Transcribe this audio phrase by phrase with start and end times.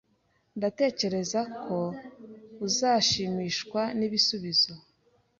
[0.57, 1.77] Ndatekereza ko
[2.67, 4.73] uzashimishwa nibisubizo.